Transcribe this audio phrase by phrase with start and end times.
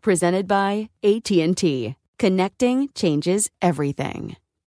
[0.00, 1.96] Presented by AT&T.
[2.18, 4.36] Connecting changes everything.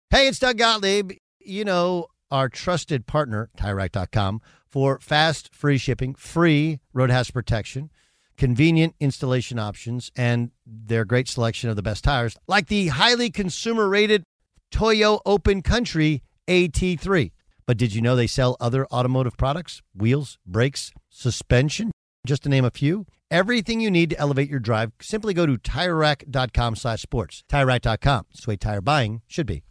[0.09, 1.13] Hey, it's Doug Gottlieb.
[1.39, 7.91] You know, our trusted partner, TireRack.com, for fast, free shipping, free road hazard protection,
[8.37, 13.87] convenient installation options, and their great selection of the best tires, like the highly consumer
[13.87, 14.23] rated
[14.71, 17.31] Toyo Open Country AT3.
[17.65, 19.81] But did you know they sell other automotive products?
[19.95, 21.91] Wheels, brakes, suspension,
[22.25, 23.05] just to name a few.
[23.33, 27.43] Everything you need to elevate your drive, simply go to TireRack.com slash sports.
[27.51, 28.27] TireRack.com.
[28.29, 29.63] It's the way tire buying should be.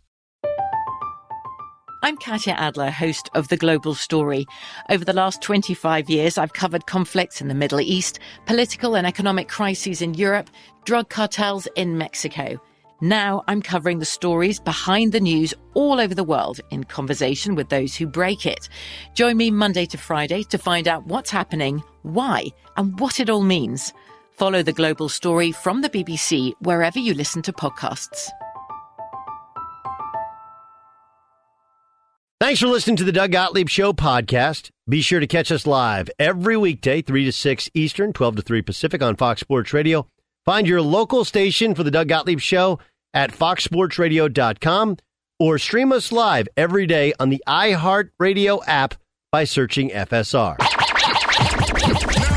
[2.02, 4.46] I'm Katya Adler, host of The Global Story.
[4.90, 9.48] Over the last 25 years, I've covered conflicts in the Middle East, political and economic
[9.48, 10.50] crises in Europe,
[10.84, 12.60] drug cartels in Mexico.
[13.02, 17.68] Now I'm covering the stories behind the news all over the world in conversation with
[17.68, 18.68] those who break it.
[19.12, 23.42] Join me Monday to Friday to find out what's happening, why, and what it all
[23.42, 23.92] means.
[24.30, 28.28] Follow the global story from the BBC wherever you listen to podcasts.
[32.40, 34.70] Thanks for listening to the Doug Gottlieb Show podcast.
[34.88, 38.62] Be sure to catch us live every weekday, 3 to 6 Eastern, 12 to 3
[38.62, 40.06] Pacific on Fox Sports Radio.
[40.44, 42.80] Find your local station for the Doug Gottlieb Show
[43.14, 44.96] at foxsportsradio.com
[45.38, 48.94] or stream us live every day on the iHeartRadio app
[49.30, 50.56] by searching FSR.
[50.58, 50.66] Now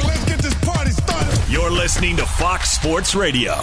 [0.08, 1.52] let's get this party started.
[1.52, 3.56] You're listening to Fox Sports Radio.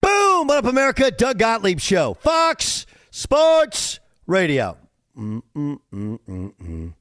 [0.00, 0.46] Boom!
[0.46, 1.10] What up, America?
[1.10, 2.14] Doug Gottlieb Show.
[2.14, 4.76] Fox Sports Radio.
[5.16, 6.94] Mm-mm-mm-mm-mm.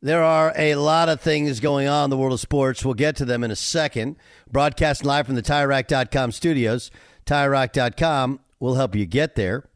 [0.00, 2.84] There are a lot of things going on in the world of sports.
[2.84, 4.16] We'll get to them in a second.
[4.50, 6.92] Broadcasting live from the TireRack.com studios.
[7.26, 9.68] TireRack.com will help you get there.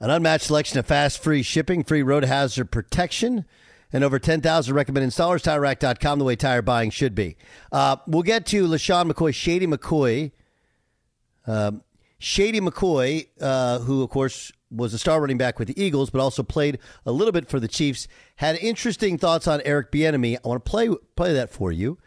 [0.00, 3.44] An unmatched selection of fast, free shipping, free road hazard protection,
[3.92, 5.42] and over 10,000 recommended installers.
[5.42, 7.36] TireRack.com, the way tire buying should be.
[7.70, 10.32] Uh, we'll get to LeSean McCoy, Shady McCoy.
[11.46, 11.82] Um,
[12.18, 16.20] Shady McCoy, uh, who, of course, was a star running back with the Eagles, but
[16.20, 20.36] also played a little bit for the Chiefs, had interesting thoughts on Eric Bieniemy.
[20.36, 21.98] I want to play play that for you,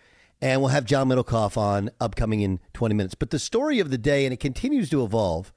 [0.41, 3.15] and we'll have John Middlekauff on upcoming in 20 minutes.
[3.15, 5.53] But the story of the day, and it continues to evolve,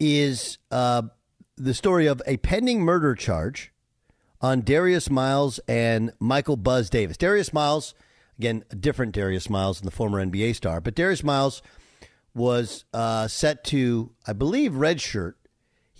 [0.00, 1.02] is uh,
[1.56, 3.72] the story of a pending murder charge
[4.40, 7.16] on Darius Miles and Michael Buzz Davis.
[7.16, 7.94] Darius Miles,
[8.38, 11.62] again, a different Darius Miles than the former NBA star, but Darius Miles
[12.34, 15.34] was uh, set to, I believe, redshirt.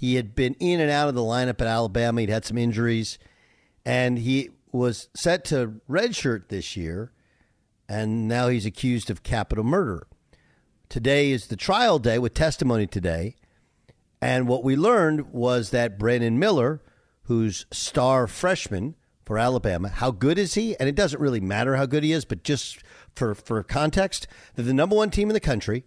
[0.03, 2.23] He had been in and out of the lineup at Alabama.
[2.23, 3.21] He'd had some injuries,
[3.87, 7.13] and he was set to redshirt this year,
[7.89, 10.09] and now he's accused of capital murder.
[10.89, 13.37] Today is the trial day with testimony today.
[14.21, 16.83] And what we learned was that Brandon Miller,
[17.27, 20.77] who's star freshman for Alabama, how good is he?
[20.81, 22.83] And it doesn't really matter how good he is, but just
[23.15, 24.27] for, for context,
[24.57, 25.85] they're the number one team in the country,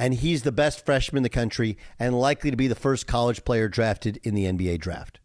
[0.00, 3.44] and he's the best freshman in the country and likely to be the first college
[3.44, 5.20] player drafted in the NBA draft.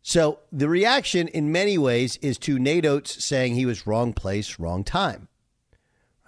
[0.00, 4.60] So the reaction in many ways is to Nate Oats saying he was wrong place,
[4.60, 5.26] wrong time.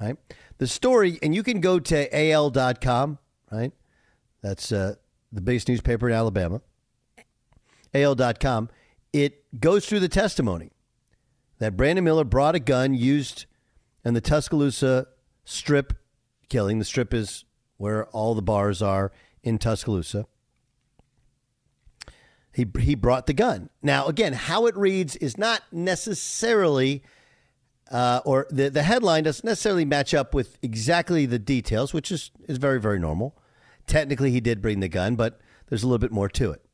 [0.00, 0.16] Right?
[0.58, 3.18] The story, and you can go to AL.com,
[3.52, 3.72] right?
[4.42, 4.96] That's uh,
[5.30, 6.62] the biggest newspaper in Alabama.
[7.94, 8.70] AL.com.
[9.12, 10.72] It goes through the testimony
[11.60, 13.46] that Brandon Miller brought a gun used
[14.04, 15.06] in the Tuscaloosa
[15.44, 15.92] strip
[16.48, 16.78] killing.
[16.78, 17.44] The strip is
[17.76, 19.12] where all the bars are
[19.42, 20.26] in Tuscaloosa.
[22.52, 23.68] He, he brought the gun.
[23.82, 27.02] Now, again, how it reads is not necessarily,
[27.90, 32.30] uh, or the, the headline doesn't necessarily match up with exactly the details, which is,
[32.48, 33.36] is very, very normal.
[33.86, 36.64] Technically, he did bring the gun, but there's a little bit more to it.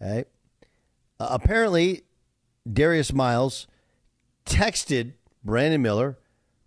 [0.00, 0.24] Okay.
[1.18, 2.02] Uh, apparently,
[2.70, 3.66] Darius Miles
[4.44, 6.18] texted Brandon Miller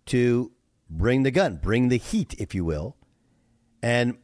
[0.06, 0.50] to
[0.96, 2.96] bring the gun, bring the heat, if you will.
[3.82, 4.18] And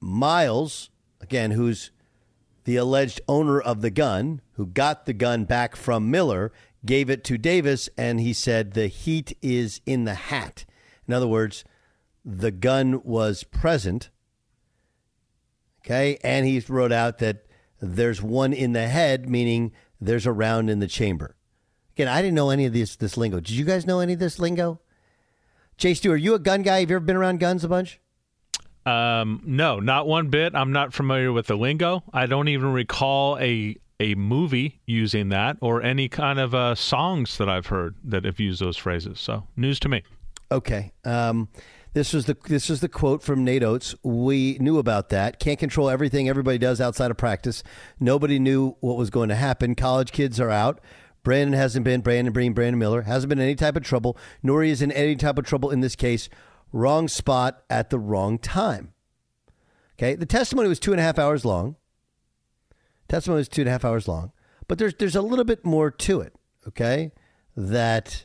[0.00, 0.90] Miles,
[1.20, 1.90] again, who's
[2.64, 6.52] the alleged owner of the gun, who got the gun back from Miller,
[6.84, 10.64] gave it to Davis, and he said the heat is in the hat.
[11.06, 11.64] In other words,
[12.24, 14.10] the gun was present.
[15.84, 16.18] Okay.
[16.22, 17.46] And he wrote out that
[17.80, 21.36] there's one in the head, meaning there's a round in the chamber.
[21.94, 23.38] Again, I didn't know any of this this lingo.
[23.38, 24.80] Did you guys know any of this lingo?
[25.82, 26.78] Jay Stewart, are you a gun guy?
[26.78, 27.98] Have you ever been around guns a bunch?
[28.86, 30.54] Um, no, not one bit.
[30.54, 32.04] I'm not familiar with the lingo.
[32.12, 37.36] I don't even recall a a movie using that or any kind of uh, songs
[37.38, 39.18] that I've heard that have used those phrases.
[39.18, 40.04] So news to me.
[40.52, 40.92] Okay.
[41.04, 41.48] Um,
[41.94, 43.96] this was the this is the quote from Nate Oats.
[44.04, 45.40] We knew about that.
[45.40, 47.64] Can't control everything everybody does outside of practice.
[47.98, 49.74] Nobody knew what was going to happen.
[49.74, 50.80] College kids are out.
[51.22, 54.16] Brandon hasn't been Brandon Breen, Brandon Miller hasn't been any type of trouble.
[54.42, 56.28] Nor is in any type of trouble in this case.
[56.72, 58.92] Wrong spot at the wrong time.
[59.98, 60.14] Okay.
[60.14, 61.76] The testimony was two and a half hours long.
[63.12, 64.32] Testimony was two and a half hours long,
[64.68, 66.34] but there's there's a little bit more to it.
[66.66, 67.12] Okay,
[67.54, 68.24] that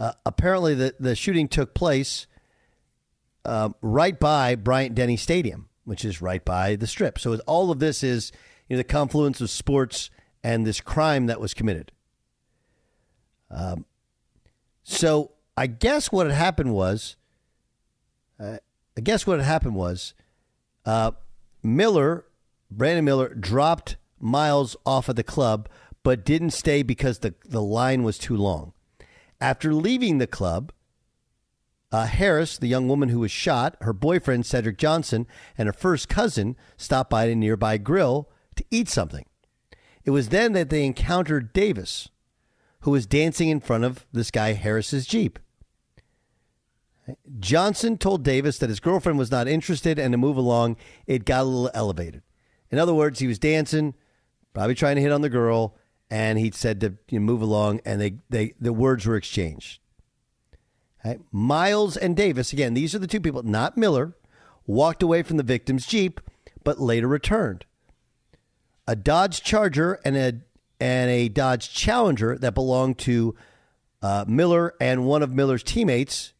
[0.00, 2.26] uh, apparently the the shooting took place
[3.44, 7.18] um, right by Bryant Denny Stadium, which is right by the Strip.
[7.18, 8.32] So all of this is
[8.66, 10.08] you know, the confluence of sports
[10.42, 11.92] and this crime that was committed.
[13.54, 13.86] Um,
[14.82, 17.16] so I guess what had happened was,
[18.38, 18.58] uh,
[18.96, 20.12] I guess what had happened was,
[20.84, 21.12] uh,
[21.62, 22.26] Miller,
[22.70, 25.68] Brandon Miller, dropped Miles off at the club,
[26.02, 28.72] but didn't stay because the the line was too long.
[29.40, 30.72] After leaving the club,
[31.92, 35.26] uh, Harris, the young woman who was shot, her boyfriend, Cedric Johnson,
[35.56, 39.26] and her first cousin stopped by a nearby grill to eat something.
[40.04, 42.08] It was then that they encountered Davis,
[42.84, 45.38] who was dancing in front of this guy Harris's Jeep.
[47.40, 50.76] Johnson told Davis that his girlfriend was not interested and to move along,
[51.06, 52.22] it got a little elevated.
[52.70, 53.94] In other words, he was dancing,
[54.52, 55.76] probably trying to hit on the girl,
[56.10, 59.80] and he said to you know, move along, and they, they the words were exchanged.
[61.32, 64.14] Miles and Davis, again, these are the two people, not Miller,
[64.66, 66.20] walked away from the victim's Jeep,
[66.62, 67.64] but later returned.
[68.86, 70.34] A Dodge Charger and a,
[70.80, 73.34] and a Dodge Challenger that belonged to
[74.02, 76.34] uh, Miller and one of Miller's teammates,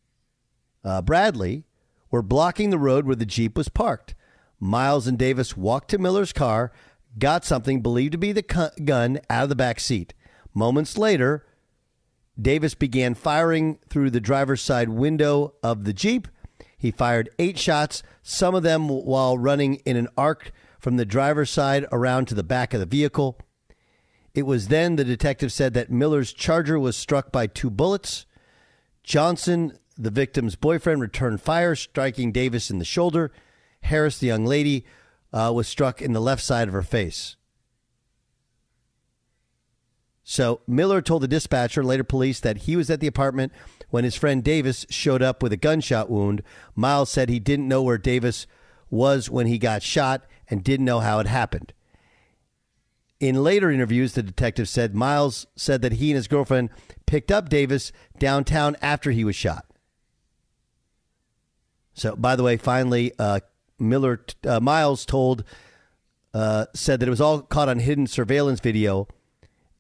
[0.85, 1.65] uh, Bradley,
[2.11, 4.15] were blocking the road where the Jeep was parked.
[4.61, 6.73] Miles and Davis walked to Miller's car,
[7.19, 10.15] got something believed to be the cu- gun out of the back seat.
[10.55, 11.47] Moments later,
[12.41, 16.29] Davis began firing through the driver's side window of the Jeep.
[16.77, 21.51] He fired eight shots, some of them while running in an arc from the driver's
[21.51, 23.39] side around to the back of the vehicle.
[24.35, 28.27] It was then the detective said that Miller's charger was struck by two bullets.
[29.05, 33.31] Johnson, the victim's boyfriend, returned fire, striking Davis in the shoulder.
[33.83, 34.85] Harris, the young lady,
[35.33, 37.37] uh, was struck in the left side of her face.
[40.25, 43.53] So Miller told the dispatcher, later police, that he was at the apartment
[43.91, 46.43] when his friend Davis showed up with a gunshot wound.
[46.75, 48.47] Miles said he didn't know where Davis
[48.89, 51.74] was when he got shot and didn't know how it happened.
[53.25, 56.69] In later interviews, the detective said Miles said that he and his girlfriend
[57.07, 59.65] picked up Davis downtown after he was shot.
[61.95, 63.41] So, by the way, finally, uh,
[63.79, 65.43] Miller uh, Miles told
[66.35, 69.09] uh, said that it was all caught on hidden surveillance video,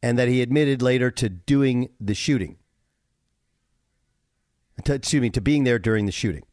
[0.02, 2.56] and that he admitted later to doing the shooting.
[4.86, 6.44] To, excuse me, to being there during the shooting.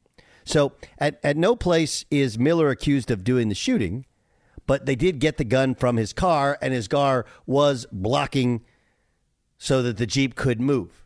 [0.43, 4.05] So, at at no place is Miller accused of doing the shooting,
[4.68, 8.63] but they did get the gun from his car, and his car was blocking
[9.58, 11.06] so that the jeep could move.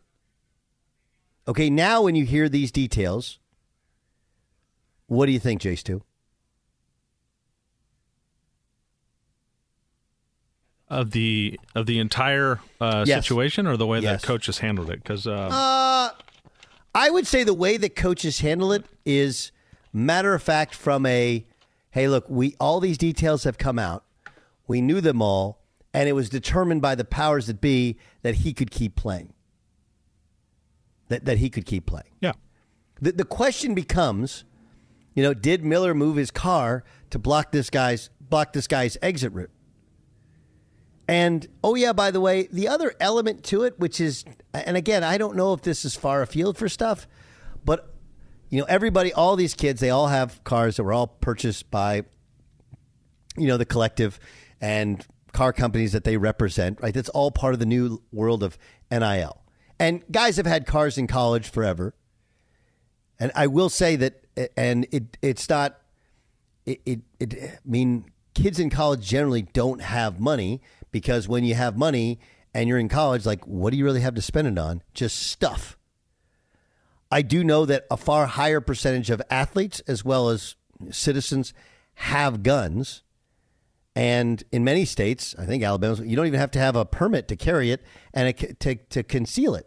[1.48, 3.38] Okay, now when you hear these details,
[5.06, 5.82] what do you think, Jace?
[5.82, 6.02] Two.
[10.88, 13.24] Of the of the entire uh, Yes.
[13.24, 14.22] situation, or the way Yes.
[14.22, 16.10] that coach has handled it, because uh, Uh,
[16.94, 19.50] I would say the way that coaches handle it is
[19.92, 21.44] matter of fact from a
[21.96, 24.04] hey look we all these details have come out.
[24.68, 25.62] We knew them all
[25.94, 29.32] and it was determined by the powers that be that he could keep playing.
[31.08, 32.10] That, that he could keep playing.
[32.20, 32.32] Yeah,
[33.00, 34.44] the, the question becomes
[35.14, 39.32] you know did miller move his car to block this guy's block this guy's exit
[39.32, 39.50] route?
[41.08, 45.02] And oh yeah, by the way, the other element to it, which is, and again,
[45.02, 47.06] I don't know if this is far afield for stuff,
[47.64, 47.95] but
[48.48, 52.02] you know, everybody, all these kids, they all have cars that were all purchased by,
[53.36, 54.18] you know, the collective,
[54.60, 56.94] and car companies that they represent, right?
[56.94, 58.56] That's all part of the new world of
[58.90, 59.42] NIL.
[59.78, 61.94] And guys have had cars in college forever.
[63.18, 64.24] And I will say that,
[64.56, 65.78] and it it's not,
[66.64, 71.54] it, it, it I mean, kids in college generally don't have money because when you
[71.54, 72.18] have money
[72.54, 74.82] and you're in college, like, what do you really have to spend it on?
[74.94, 75.75] Just stuff.
[77.16, 80.54] I do know that a far higher percentage of athletes as well as
[80.90, 81.54] citizens
[81.94, 83.04] have guns.
[83.94, 87.26] And in many states, I think Alabama, you don't even have to have a permit
[87.28, 87.82] to carry it
[88.12, 89.66] and a, to, to conceal it.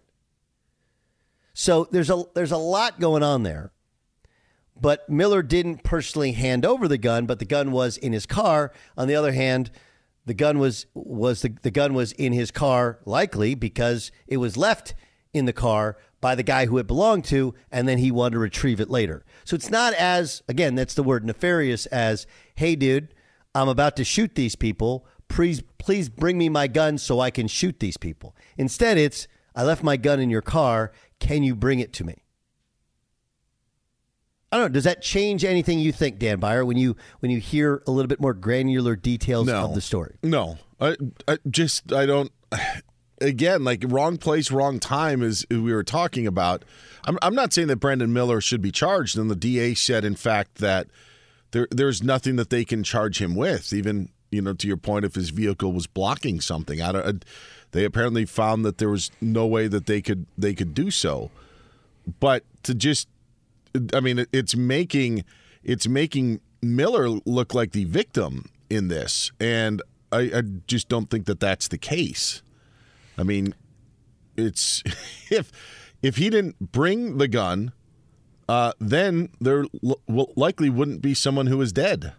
[1.56, 3.72] So there's a there's a lot going on there.
[4.80, 8.72] But Miller didn't personally hand over the gun, but the gun was in his car.
[8.96, 9.72] On the other hand,
[10.24, 14.56] the gun was was the, the gun was in his car likely because it was
[14.56, 14.94] left
[15.34, 18.40] in the car by the guy who it belonged to, and then he wanted to
[18.40, 19.26] retrieve it later.
[19.46, 23.14] So it's not as, again, that's the word nefarious as, hey, dude,
[23.56, 25.06] I'm about to shoot these people.
[25.28, 28.36] Please, please bring me my gun so I can shoot these people.
[28.58, 30.92] Instead, it's, I left my gun in your car.
[31.20, 32.24] Can you bring it to me?
[34.52, 34.74] I don't know.
[34.74, 38.08] Does that change anything you think, Dan Beyer, when you when you hear a little
[38.08, 40.18] bit more granular details no, of the story?
[40.24, 40.98] No, I,
[41.28, 42.32] I just I don't
[43.22, 46.64] again, like wrong place, wrong time, as we were talking about.
[47.06, 50.16] I'm, I'm not saying that Brandon Miller should be charged, and the DA said, in
[50.16, 50.88] fact, that
[51.52, 53.74] there there's nothing that they can charge him with.
[53.74, 57.26] Even you know, to your point, if his vehicle was blocking something, I don't.
[57.72, 61.32] They apparently found that there was no way that they could they could do so.
[62.20, 63.08] But to just,
[63.94, 65.24] I mean, it's making
[65.64, 71.26] it's making Miller look like the victim in this, and I, I just don't think
[71.26, 72.42] that that's the case.
[73.20, 73.54] I mean,
[74.38, 74.82] it's
[75.30, 75.52] if
[76.02, 77.74] if he didn't bring the gun,
[78.48, 82.14] uh, then there l- likely wouldn't be someone who is dead.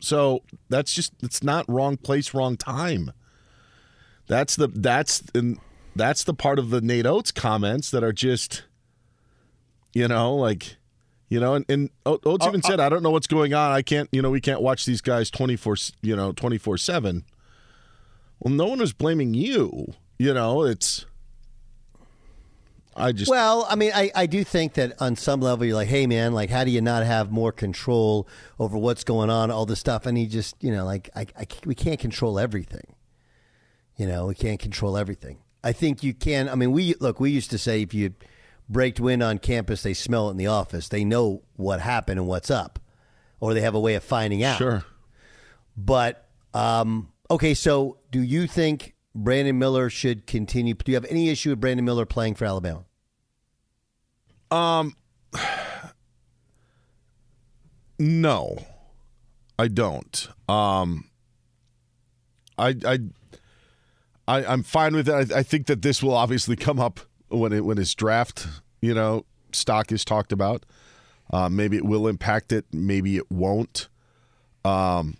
[0.00, 3.12] So that's just it's not wrong place, wrong time.
[4.26, 5.58] That's the that's and
[5.96, 8.62] that's the part of the Nate Oats comments that are just,
[9.92, 10.76] you know, like,
[11.28, 13.72] you know, and, and Oats even uh, said, "I don't know what's going on.
[13.72, 16.78] I can't, you know, we can't watch these guys twenty four, you know, twenty four
[16.78, 17.24] seven."
[18.40, 19.94] Well, no one was blaming you.
[20.18, 21.06] You know, it's.
[22.96, 23.30] I just.
[23.30, 26.32] Well, I mean, I, I do think that on some level you're like, hey, man,
[26.32, 28.28] like, how do you not have more control
[28.58, 30.06] over what's going on, all this stuff?
[30.06, 32.94] And he just, you know, like, I, I, we can't control everything.
[33.96, 35.38] You know, we can't control everything.
[35.62, 36.48] I think you can.
[36.48, 38.14] I mean, we look, we used to say if you
[38.68, 40.88] break wind on campus, they smell it in the office.
[40.88, 42.78] They know what happened and what's up,
[43.40, 44.58] or they have a way of finding out.
[44.58, 44.84] Sure.
[45.76, 50.74] But um, Okay, so do you think Brandon Miller should continue?
[50.74, 52.84] Do you have any issue with Brandon Miller playing for Alabama?
[54.50, 54.96] Um,
[57.98, 58.64] no,
[59.58, 60.28] I don't.
[60.48, 61.04] Um,
[62.56, 62.98] I I.
[64.26, 65.32] I, am fine with it.
[65.32, 68.46] I, I, think that this will obviously come up when it when his draft,
[68.82, 70.66] you know, stock is talked about.
[71.32, 72.66] Uh, maybe it will impact it.
[72.70, 73.88] Maybe it won't.
[74.66, 75.16] Um,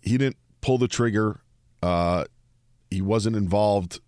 [0.00, 1.40] he didn't pull the trigger.
[1.82, 2.24] Uh,
[2.90, 4.00] he wasn't involved,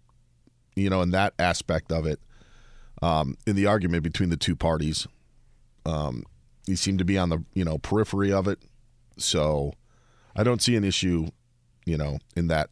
[0.74, 2.20] you know, in that aspect of it.
[3.00, 5.06] Um, in the argument between the two parties,
[5.84, 6.24] um,
[6.66, 8.60] he seemed to be on the you know periphery of it.
[9.16, 9.72] So,
[10.36, 11.26] I don't see an issue,
[11.84, 12.70] you know, in that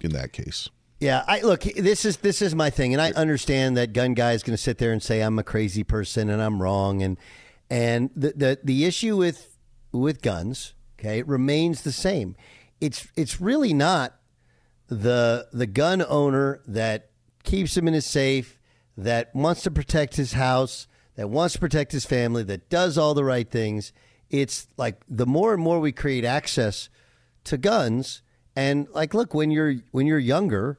[0.00, 0.68] in that case.
[1.00, 1.62] Yeah, I look.
[1.62, 4.62] This is this is my thing, and I understand that gun guy is going to
[4.62, 7.16] sit there and say I'm a crazy person and I'm wrong, and
[7.70, 9.56] and the the the issue with
[9.92, 12.36] with guns Okay, it remains the same.
[12.78, 14.18] It's it's really not
[14.88, 17.08] the the gun owner that
[17.42, 18.58] keeps him in his safe,
[18.98, 23.14] that wants to protect his house, that wants to protect his family, that does all
[23.14, 23.94] the right things.
[24.28, 26.90] It's like the more and more we create access
[27.44, 28.20] to guns,
[28.54, 30.78] and like, look, when you're when you're younger,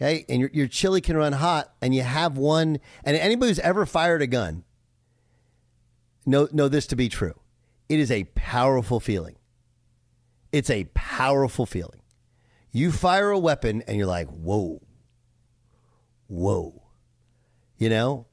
[0.00, 3.58] okay, and your, your chili can run hot, and you have one, and anybody who's
[3.58, 4.64] ever fired a gun
[6.24, 7.38] know know this to be true.
[7.90, 9.37] It is a powerful feeling.
[10.52, 12.00] It's a powerful feeling.
[12.70, 14.82] You fire a weapon and you're like, whoa,
[16.26, 16.82] whoa,
[17.76, 18.26] you know?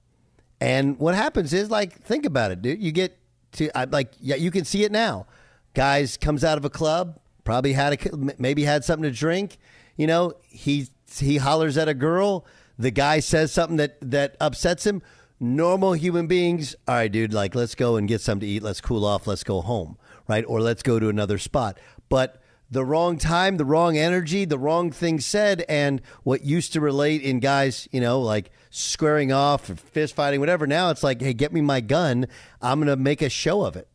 [0.62, 2.82] And what happens is, like, think about it, dude.
[2.82, 3.18] You get
[3.54, 5.28] to, I, like, yeah, you can see it now.
[5.74, 9.58] Guys comes out of a club, probably had a, maybe had something to drink.
[9.98, 12.46] You know, he, he hollers at a girl.
[12.78, 15.02] The guy says something that, that upsets him.
[15.38, 18.64] Normal human beings, all right, dude, like, let's go and get something to eat.
[18.64, 19.28] Let's cool off.
[19.28, 19.98] Let's go home,
[20.30, 20.46] right?
[20.48, 21.78] Or let's go to another spot
[22.10, 26.82] but the wrong time, the wrong energy, the wrong thing said, and what used to
[26.82, 30.66] relate in guys, you know, like squaring off or fist fighting, whatever.
[30.66, 32.28] Now it's like, hey, get me my gun.
[32.62, 33.88] I'm to make a show of it.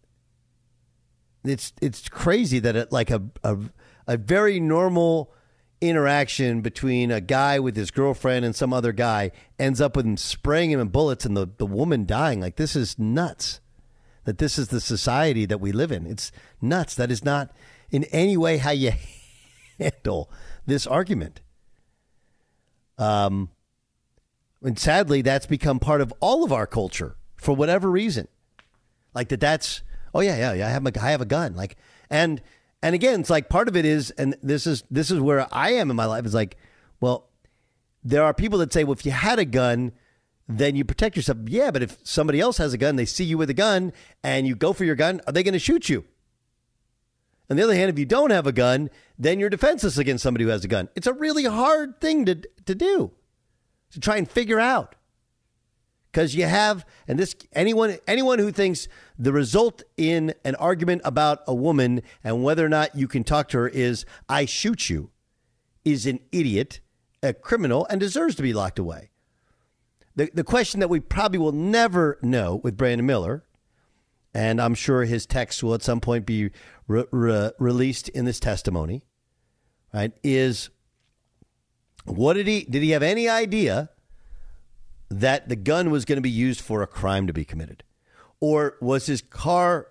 [1.44, 3.56] It's it's crazy that it, like a, a
[4.06, 5.32] a very normal
[5.80, 10.16] interaction between a guy with his girlfriend and some other guy ends up with him
[10.16, 12.40] spraying him in bullets and the, the woman dying.
[12.40, 13.60] Like, this is nuts.
[14.24, 16.06] That this is the society that we live in.
[16.06, 16.94] It's nuts.
[16.94, 17.50] That is not
[17.90, 18.92] in any way how you
[19.78, 20.30] handle
[20.66, 21.40] this argument.
[22.98, 23.50] Um,
[24.62, 28.28] and sadly, that's become part of all of our culture for whatever reason.
[29.14, 29.40] Like that.
[29.40, 29.82] That's
[30.14, 30.66] oh yeah, yeah, yeah.
[30.66, 31.56] I have a, I have a gun.
[31.56, 31.76] Like
[32.10, 32.42] and
[32.82, 35.70] and again, it's like part of it is, and this is this is where I
[35.70, 36.24] am in my life.
[36.26, 36.56] Is like,
[37.00, 37.28] well,
[38.04, 39.92] there are people that say, well, if you had a gun,
[40.48, 41.38] then you protect yourself.
[41.46, 43.92] Yeah, but if somebody else has a gun, they see you with a gun,
[44.22, 46.04] and you go for your gun, are they going to shoot you?
[47.50, 50.44] On the other hand, if you don't have a gun, then you're defenseless against somebody
[50.44, 50.88] who has a gun.
[50.94, 53.10] It's a really hard thing to to do
[53.90, 54.94] to try and figure out
[56.12, 58.86] because you have and this anyone anyone who thinks
[59.18, 63.48] the result in an argument about a woman and whether or not you can talk
[63.48, 65.10] to her is I shoot you
[65.84, 66.80] is an idiot,
[67.22, 69.10] a criminal, and deserves to be locked away.
[70.14, 73.44] The the question that we probably will never know with Brandon Miller,
[74.34, 76.50] and I'm sure his text will at some point be
[76.86, 79.02] re- re- released in this testimony,
[79.92, 80.12] right?
[80.22, 80.70] Is
[82.04, 83.90] what did he did he have any idea
[85.10, 87.82] that the gun was going to be used for a crime to be committed?
[88.40, 89.88] Or was his car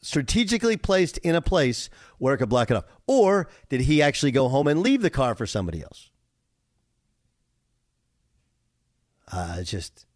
[0.00, 2.84] strategically placed in a place where it could block it off?
[3.06, 6.10] Or did he actually go home and leave the car for somebody else?
[9.32, 10.06] Uh, it's just,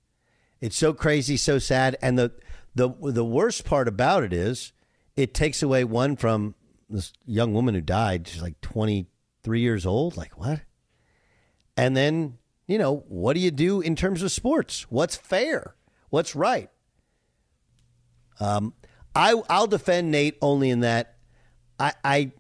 [0.61, 1.97] it's so crazy, so sad.
[2.03, 2.33] And the,
[2.75, 4.73] the, the worst part about it is
[5.17, 6.55] it takes away one from
[6.89, 8.29] this young woman who died.
[8.29, 10.17] She's like 23 years old.
[10.17, 10.63] Like, what?
[11.77, 14.91] And then, you know, what do you do in terms of sports?
[14.91, 15.75] What's fair?
[16.11, 16.71] What's right?
[18.41, 18.75] Um,
[19.15, 21.17] I, I'll defend Nate only in that
[21.79, 22.33] I, I,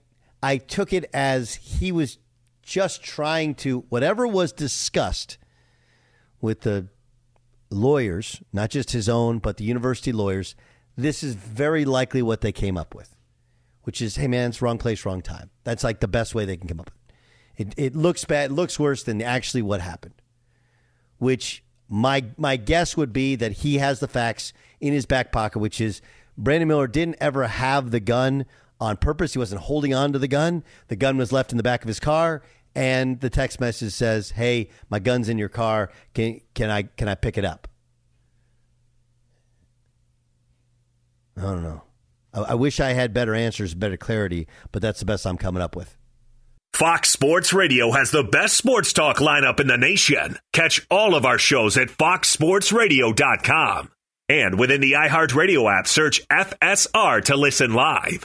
[0.42, 2.18] I took it as he was
[2.62, 5.38] just trying to, whatever was discussed
[6.40, 6.88] with the
[7.70, 10.54] lawyers, not just his own, but the university lawyers,
[10.96, 13.14] this is very likely what they came up with,
[13.82, 15.50] which is, hey, man, it's wrong place, wrong time.
[15.64, 17.68] That's like the best way they can come up with.
[17.68, 20.14] It, it looks bad, it looks worse than actually what happened.
[21.18, 25.58] Which my my guess would be that he has the facts in his back pocket,
[25.58, 26.00] which is
[26.36, 28.46] Brandon Miller didn't ever have the gun
[28.80, 29.32] on purpose.
[29.32, 30.62] He wasn't holding on to the gun.
[30.86, 32.42] The gun was left in the back of his car,
[32.78, 35.90] and the text message says, "Hey, my gun's in your car.
[36.14, 37.66] Can can I can I pick it up?"
[41.36, 41.82] I don't know.
[42.32, 45.60] I, I wish I had better answers, better clarity, but that's the best I'm coming
[45.60, 45.96] up with.
[46.72, 50.38] Fox Sports Radio has the best sports talk lineup in the nation.
[50.52, 53.90] Catch all of our shows at foxsportsradio.com.
[54.28, 58.24] And within the iHeartRadio app, search FSR to listen live.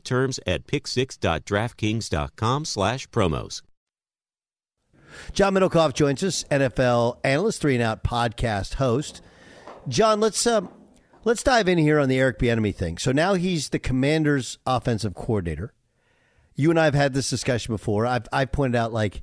[0.00, 3.62] terms at pick6.draftkings.com slash promos.
[5.32, 9.22] John Middlekauff joins us, NFL analyst, three and out podcast host.
[9.88, 10.68] John, let's um,
[11.24, 12.98] let's dive in here on the Eric Bieniemy thing.
[12.98, 15.72] So now he's the Commanders' offensive coordinator.
[16.54, 18.06] You and I have had this discussion before.
[18.06, 19.22] I've I pointed out like,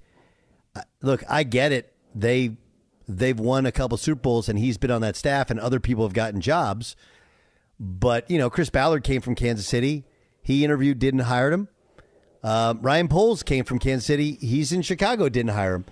[0.75, 1.93] uh, look, I get it.
[2.15, 2.57] They
[3.07, 6.05] they've won a couple Super Bowls, and he's been on that staff, and other people
[6.05, 6.95] have gotten jobs.
[7.79, 10.05] But you know, Chris Ballard came from Kansas City.
[10.43, 11.69] He interviewed, didn't hire him.
[12.43, 14.37] Uh, Ryan Poles came from Kansas City.
[14.41, 15.85] He's in Chicago, didn't hire him.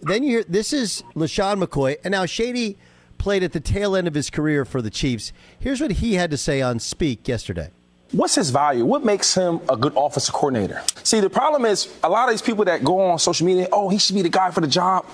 [0.00, 2.76] Then you hear this is LeSean McCoy, and now Shady
[3.18, 5.32] played at the tail end of his career for the Chiefs.
[5.60, 7.70] Here's what he had to say on Speak yesterday.
[8.10, 8.84] What's his value?
[8.84, 10.82] What makes him a good offensive coordinator?
[11.04, 13.88] See, the problem is a lot of these people that go on social media, oh,
[13.88, 15.06] he should be the guy for the job.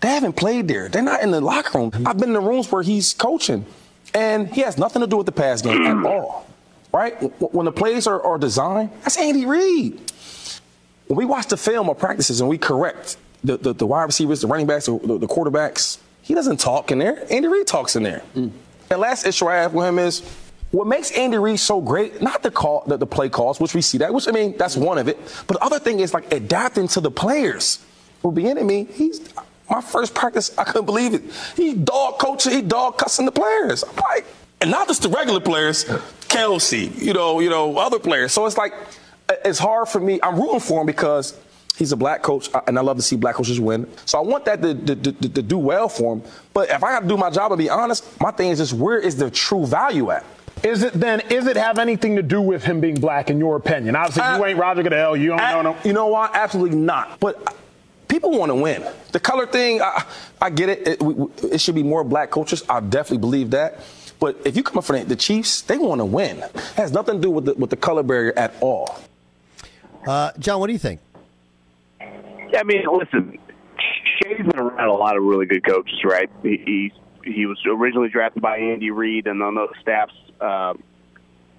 [0.00, 0.88] They haven't played there.
[0.88, 1.92] They're not in the locker room.
[2.04, 3.64] I've been in the rooms where he's coaching,
[4.12, 6.46] and he has nothing to do with the pass game at all.
[6.92, 7.14] Right?
[7.40, 10.12] When the plays are, are designed, that's Andy Reid.
[11.06, 14.40] When we watch the film or practices and we correct the, the, the wide receivers,
[14.40, 17.26] the running backs, the, the, quarterbacks, he doesn't talk in there.
[17.30, 18.22] Andy Reid talks in there.
[18.34, 18.52] Mm.
[18.90, 20.20] And last issue I have with him is
[20.70, 23.82] what makes Andy Reid so great, not the call, the, the play calls, which we
[23.82, 25.18] see that, which I mean, that's one of it.
[25.46, 27.84] But the other thing is like adapting to the players.
[28.22, 29.20] With Bieniemy, he's
[29.68, 31.22] my first practice, I couldn't believe it.
[31.56, 33.82] He dog coaching, he dog cussing the players.
[33.82, 34.26] I'm like,
[34.62, 35.84] and not just the regular players,
[36.28, 38.32] Kelce, you know, you know, other players.
[38.32, 38.72] So it's like
[39.44, 40.20] it's hard for me.
[40.22, 41.38] I'm rooting for him because
[41.76, 43.90] he's a black coach, and I love to see black coaches win.
[44.06, 46.22] So I want that to, to, to, to do well for him.
[46.54, 48.72] But if I got to do my job and be honest, my thing is just
[48.72, 50.24] where is the true value at?
[50.62, 51.20] Is it then?
[51.28, 53.96] Is it have anything to do with him being black, in your opinion?
[53.96, 55.16] Obviously, uh, you ain't Roger Goodell.
[55.16, 55.80] You don't know him.
[55.84, 56.36] You know what?
[56.36, 57.18] Absolutely not.
[57.18, 57.56] But
[58.06, 58.86] people want to win.
[59.10, 60.04] The color thing, I,
[60.40, 60.86] I get it.
[60.86, 61.60] It, it.
[61.60, 62.62] should be more black coaches.
[62.68, 63.80] I definitely believe that.
[64.22, 66.38] But if you come up from the Chiefs, they want to win.
[66.38, 69.00] It has nothing to do with the, with the color barrier at all.
[70.06, 71.00] Uh, John, what do you think?
[72.00, 73.36] Yeah, I mean, listen,
[74.22, 76.30] Shady's been around a lot of really good coaches, right?
[76.44, 76.92] He
[77.24, 80.74] he, he was originally drafted by Andy Reid, and on those staffs, uh,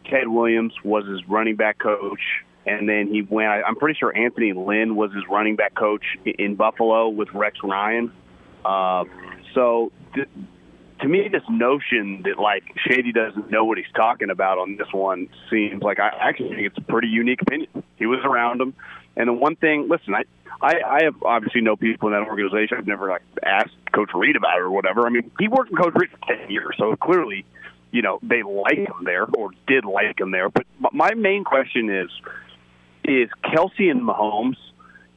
[0.05, 2.21] Ted Williams was his running back coach,
[2.65, 3.49] and then he went.
[3.49, 8.09] I'm pretty sure Anthony Lynn was his running back coach in Buffalo with Rex Ryan.
[8.63, 9.03] Uh,
[9.53, 10.29] so th-
[11.03, 14.87] to me, this notion that like Shady doesn't know what he's talking about on this
[14.93, 17.83] one seems like I actually think it's a pretty unique opinion.
[17.97, 18.73] He was around him,
[19.17, 20.23] and the one thing, listen, I,
[20.61, 22.77] I, I have obviously know people in that organization.
[22.77, 25.05] I've never like asked Coach Reid about it or whatever.
[25.05, 27.45] I mean, he worked with Coach Reid for ten years, so clearly,
[27.91, 30.47] you know, they like him there or did like him there.
[30.49, 32.09] But my main question is,
[33.03, 34.57] is Kelce and Mahomes?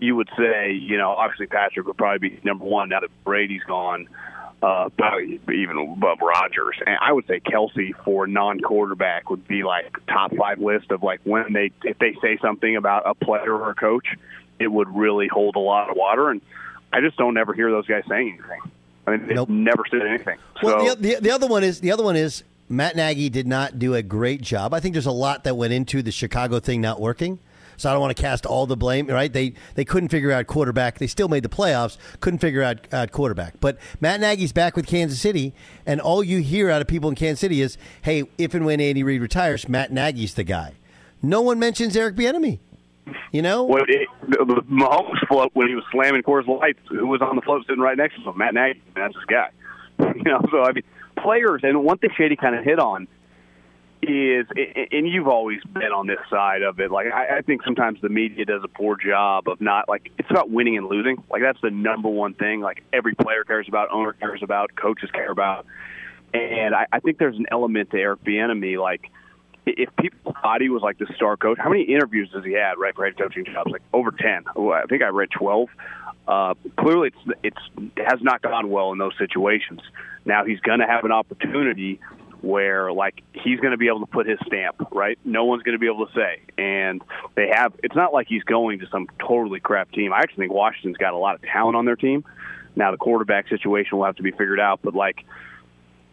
[0.01, 3.63] You would say, you know, obviously Patrick would probably be number one now that Brady's
[3.63, 4.09] gone
[4.63, 4.89] uh,
[5.53, 6.77] even above Rodgers.
[6.87, 11.21] And I would say Kelce for non-quarterback would be like top five list of like
[11.25, 14.07] when they if they say something about a player or a coach,
[14.59, 16.31] it would really hold a lot of water.
[16.31, 16.41] And
[16.93, 18.61] I just don't ever hear those guys saying anything.
[19.07, 19.49] I mean, they've nope.
[19.49, 20.39] never said anything.
[20.63, 23.79] Well, the, the, the other one is the other one is Matt Nagy did not
[23.79, 24.75] do a great job.
[24.75, 27.39] I think there's a lot that went into the Chicago thing not working.
[27.77, 29.07] So I don't want to cast all the blame.
[29.07, 29.33] Right?
[29.33, 30.99] They they couldn't figure out quarterback.
[30.99, 31.97] They still made the playoffs.
[32.21, 33.61] Couldn't figure out quarterback.
[33.61, 37.17] But Matt Nagy's back with Kansas City, and all you hear out of people in
[37.17, 40.73] Kansas City is, "Hey, if and when Andy Reid retires, Matt Nagy's the guy."
[41.23, 42.59] No one mentions Eric Bieniemy.
[43.33, 44.09] You know, when it,
[44.69, 47.97] Mahomes float when he was slamming Coors Lights, who was on the float sitting right
[47.97, 48.39] next to him?
[48.39, 48.83] Matt Nagy.
[48.95, 49.51] That's his guy.
[50.17, 50.85] You know, so I mean,
[51.17, 51.61] players.
[51.63, 53.07] And one thing Shady kind of hit on
[54.03, 54.47] is,
[54.93, 56.91] and you've always been on this side of it.
[56.91, 60.51] Like I, think sometimes the media does a poor job of not like it's about
[60.51, 61.23] winning and losing.
[61.31, 62.61] Like that's the number one thing.
[62.61, 65.67] Like every player cares about, owner cares about, coaches care about,
[66.35, 69.11] and I, I think there's an element to Eric Bieniemy like
[69.67, 72.79] if people thought he was like the star coach, how many interviews does he have
[72.79, 73.71] right for head coaching jobs?
[73.71, 74.45] Like over ten.
[74.57, 75.69] I think I read twelve.
[76.29, 79.81] Uh, clearly, it's it's it has not gone well in those situations.
[80.25, 82.01] Now he's going to have an opportunity
[82.47, 85.19] where like he's going to be able to put his stamp, right?
[85.25, 86.41] No one's going to be able to say.
[86.57, 87.03] And
[87.35, 87.75] they have.
[87.83, 90.13] It's not like he's going to some totally crap team.
[90.13, 92.25] I actually think Washington's got a lot of talent on their team.
[92.77, 95.25] Now the quarterback situation will have to be figured out, but like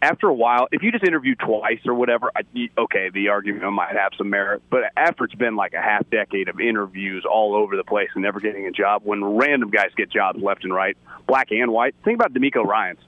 [0.02, 2.42] after a while, if you just interview twice or whatever, I,
[2.76, 4.62] okay, the argument might have some merit.
[4.68, 8.22] But after it's been like a half decade of interviews all over the place and
[8.22, 11.94] never getting a job, when random guys get jobs left and right, black and white,
[12.04, 12.98] think about DeMeco Ryans.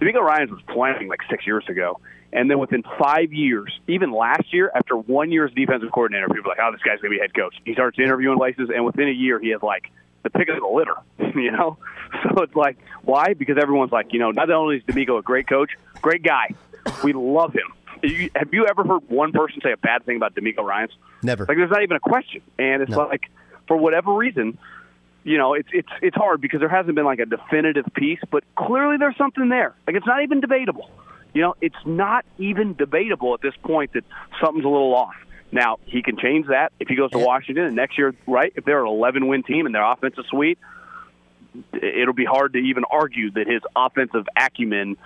[0.00, 2.00] DeMeco Ryans was playing like six years ago.
[2.32, 6.44] And then within five years, even last year, after one year as defensive coordinator, people
[6.44, 7.54] were like, oh, this guy's going to be head coach.
[7.64, 9.90] He starts interviewing places, and within a year, he has like
[10.22, 10.94] the pick of the litter,
[11.38, 11.78] you know?
[12.22, 13.32] So it's like, why?
[13.32, 15.70] Because everyone's like, you know, not only is DeMeco a great coach,
[16.02, 16.48] great guy.
[17.02, 17.72] We love him.
[18.02, 20.92] You, have you ever heard one person say a bad thing about DeMeco Ryans?
[21.22, 21.46] Never.
[21.46, 22.42] Like, there's not even a question.
[22.58, 23.06] And it's No.
[23.06, 23.30] like,
[23.66, 24.58] for whatever reason,
[25.24, 28.44] you know, it's it's it's hard because there hasn't been like a definitive piece, but
[28.56, 29.74] clearly there's something there.
[29.86, 30.90] Like it's not even debatable.
[31.34, 34.04] You know, it's not even debatable at this point that
[34.40, 35.14] something's a little off.
[35.50, 38.52] Now he can change that if he goes to Washington and next year, right?
[38.56, 40.58] If they're an 11 win team and their offensive suite,
[41.74, 44.96] it'll be hard to even argue that his offensive acumen,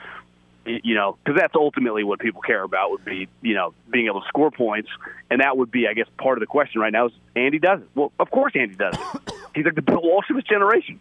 [0.65, 4.21] you know, because that's ultimately what people care about would be, you know, being able
[4.21, 4.89] to score points,
[5.31, 7.81] and that would be, I guess, part of the question right now is Andy does
[7.81, 7.89] it.
[7.97, 9.33] Well, of course Andy does it.
[9.55, 11.01] He's like the Bill Walsh of his generation.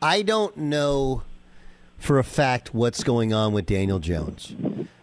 [0.00, 1.22] I don't know
[1.98, 4.54] for a fact what's going on with Daniel Jones.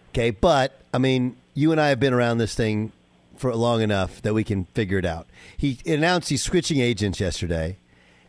[0.10, 2.92] Okay, but I mean, you and I have been around this thing
[3.36, 5.28] for long enough that we can figure it out.
[5.58, 7.78] He announced he's switching agents yesterday,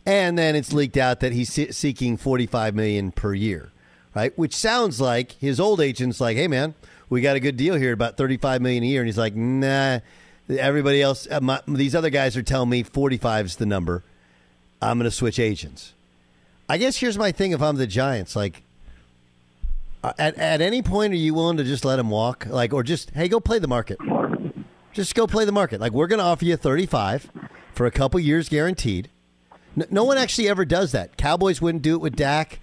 [0.05, 3.71] and then it's leaked out that he's seeking 45 million per year,
[4.15, 4.37] right?
[4.37, 6.75] Which sounds like his old agent's like, "Hey man,
[7.09, 10.01] we got a good deal here about 35 million a year." And he's like, "Nah,
[10.49, 14.03] everybody else uh, my, these other guys are telling me 45 is the number.
[14.83, 15.93] I'm going to switch agents."
[16.69, 18.63] I guess here's my thing if I'm the Giants, like
[20.03, 22.47] uh, at at any point are you willing to just let him walk?
[22.47, 23.99] Like or just hey, go play the market.
[24.93, 25.81] Just go play the market.
[25.81, 27.31] Like we're going to offer you 35
[27.75, 29.11] for a couple years guaranteed.
[29.75, 31.17] No, no one actually ever does that.
[31.17, 32.61] Cowboys wouldn't do it with Dak.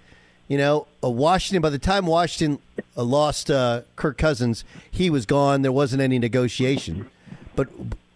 [0.48, 1.62] You know, Washington.
[1.62, 2.60] By the time Washington
[2.96, 5.62] uh, lost uh, Kirk Cousins, he was gone.
[5.62, 7.08] There wasn't any negotiation.
[7.56, 7.68] But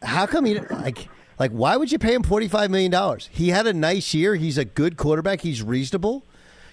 [0.02, 1.08] how come you like?
[1.38, 3.28] Like, why would you pay him forty five million dollars?
[3.32, 4.34] He had a nice year.
[4.34, 5.40] He's a good quarterback.
[5.42, 6.24] He's reasonable.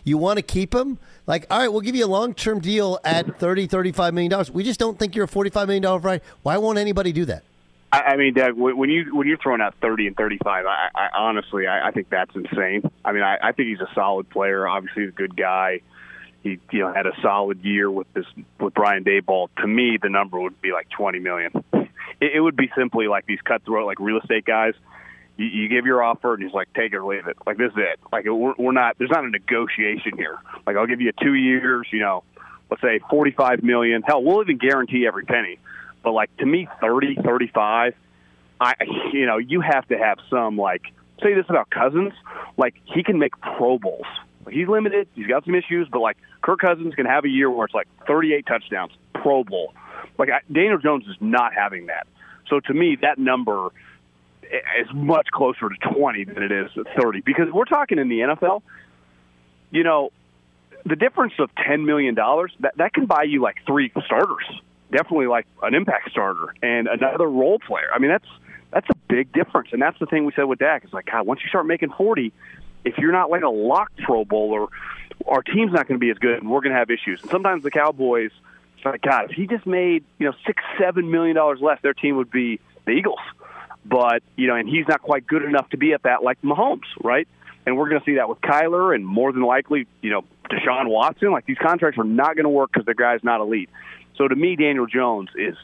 [0.04, 1.00] You want to keep him?
[1.28, 4.46] Like, all right, we'll give you a long term deal at $30, $35 million.
[4.54, 6.22] We just don't think you're a $45 million right.
[6.44, 7.44] Why won't anybody do that?
[7.92, 11.10] I, mean, Doug, when when you when you're throwing out 30 and 35, I, I
[11.18, 12.84] honestly I, I think that's insane.
[13.06, 14.68] I mean, I, I think he's a solid player.
[14.68, 15.80] Obviously, he's a good guy.
[16.44, 18.26] He you know had a solid year with this
[18.60, 19.48] with Brian Daboll.
[19.62, 21.52] To me, the number would be like 20 million.
[22.22, 24.74] It, it would be simply like these cutthroat like real estate guys.
[25.38, 27.38] You, you give your offer and he's like, take it or leave it.
[27.46, 28.00] Like this is it.
[28.12, 28.98] Like we're, we're not.
[28.98, 30.38] There's not a negotiation here.
[30.66, 31.88] Like I'll give you two years.
[31.92, 32.24] You know,
[32.70, 34.02] let's say 45 million.
[34.02, 35.60] Hell, we'll even guarantee every penny.
[36.04, 37.96] But like to me, 30, 35.
[38.62, 38.74] I
[39.12, 40.84] you know you have to have some like
[41.22, 42.14] say this about Cousins.
[42.58, 44.06] Like he can make Pro Bowls.
[44.50, 45.08] He's limited.
[45.16, 47.88] He's got some issues, but like Kirk Cousins can have a year where it's like
[48.08, 49.74] 38 touchdowns, Pro Bowl.
[50.18, 52.08] Like I, Daniel Jones is not having that.
[52.50, 53.70] So to me, that number
[54.44, 58.62] is much closer to 20 than it is 30 because we're talking in the NFL.
[59.72, 60.12] You know,
[60.86, 64.46] the difference of 10 million dollars that that can buy you like three starters.
[64.92, 67.88] Definitely like an impact starter and another role player.
[67.94, 68.28] I mean, that's
[68.72, 70.84] that's a big difference, and that's the thing we said with Dak.
[70.84, 72.32] It's like God, once you start making 40,
[72.84, 74.68] if you're not like a lock Pro Bowler,
[75.28, 77.22] our team's not going to be as good, and we're going to have issues.
[77.22, 78.32] And sometimes the Cowboys,
[78.92, 82.18] like God, if he just made you know six, seven million dollars less, their team
[82.18, 83.20] would be the Eagles.
[83.86, 86.86] But you know, and he's not quite good enough to be at that like Mahomes,
[87.04, 87.28] right?
[87.66, 90.88] And we're going to see that with Kyler, and more than likely, you know, Deshaun
[90.88, 91.32] Watson.
[91.32, 93.70] Like these contracts are not going to work because the guy's not elite.
[94.18, 95.56] So to me, Daniel Jones is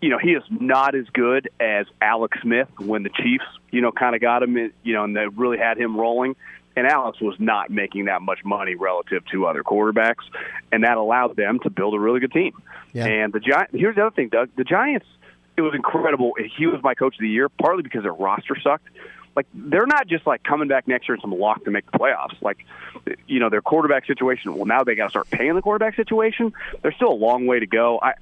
[0.00, 3.92] you know, he is not as good as Alex Smith when the Chiefs, you know,
[3.92, 6.36] kind of got him, in, you know, and they really had him rolling.
[6.80, 10.24] And Alex was not making that much money relative to other quarterbacks,
[10.72, 12.54] and that allowed them to build a really good team.
[12.94, 13.04] Yeah.
[13.04, 13.72] And the Giants.
[13.74, 14.48] Here's the other thing, Doug.
[14.56, 15.04] The Giants.
[15.58, 16.32] It was incredible.
[16.56, 18.88] He was my coach of the year, partly because their roster sucked.
[19.36, 21.98] Like they're not just like coming back next year and some lock to make the
[21.98, 22.40] playoffs.
[22.40, 22.64] Like,
[23.26, 24.54] you know, their quarterback situation.
[24.54, 26.54] Well, now they got to start paying the quarterback situation.
[26.80, 27.98] There's still a long way to go.
[28.02, 28.14] I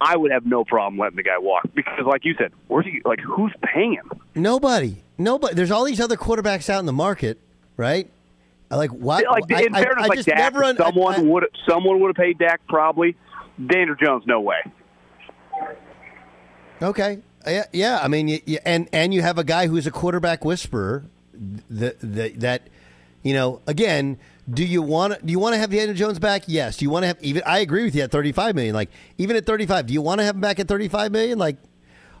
[0.00, 3.02] I would have no problem letting the guy walk because, like you said, where's he?
[3.04, 4.12] Like, who's paying him?
[4.36, 5.02] Nobody.
[5.16, 5.54] Nobody.
[5.54, 7.40] There's all these other quarterbacks out in the market,
[7.78, 8.10] right?
[8.70, 9.24] Like what?
[9.24, 12.16] Like I, in I- fairness, I like Dak, never un- someone would someone would have
[12.16, 13.16] paid Dak probably.
[13.66, 14.58] Daniel Jones, no way.
[16.82, 17.18] Okay.
[17.46, 18.00] Uh, yeah, yeah.
[18.02, 21.04] I mean, y y and and you have a guy who's a quarterback whisperer.
[21.70, 22.62] That that, that
[23.22, 24.18] you know, again,
[24.52, 26.42] do you want do you want to have Daniel Jones back?
[26.46, 26.76] Yes.
[26.76, 27.42] Do you want to have even?
[27.46, 28.74] I agree with you at thirty five million.
[28.74, 31.10] Like even at thirty five, do you want to have him back at thirty five
[31.10, 31.38] million?
[31.38, 31.56] Like,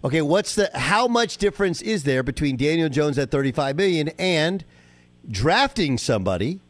[0.02, 4.08] okay, what's the how much difference is there between Daniel Jones at thirty five million
[4.18, 4.64] and
[5.30, 6.60] drafting somebody,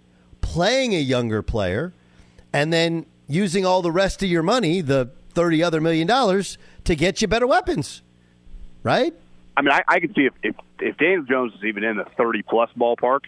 [0.40, 1.92] playing a younger player,
[2.52, 6.94] and then using all the rest of your money, the thirty other million dollars, to
[6.96, 8.02] get you better weapons,
[8.82, 9.14] right?
[9.56, 12.06] I mean, I, I could see if, if if Daniel Jones is even in the
[12.16, 13.20] thirty plus ballpark,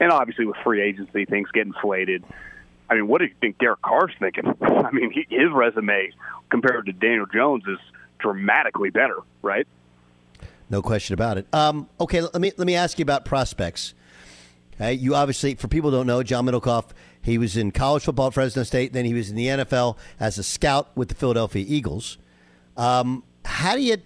[0.00, 2.24] and obviously with free agency things get inflated.
[2.90, 4.54] I mean, what do you think Derek Carr's thinking?
[4.62, 6.10] I mean, he, his resume
[6.50, 7.78] compared to Daniel Jones is
[8.18, 9.66] dramatically better, right?
[10.70, 11.46] No question about it.
[11.52, 13.94] Um, okay, let me let me ask you about prospects.
[14.80, 18.34] You obviously, for people who don't know, John Middlekauff, he was in college football at
[18.34, 22.16] Fresno State, then he was in the NFL as a scout with the Philadelphia Eagles.
[22.76, 23.96] Um, how do you,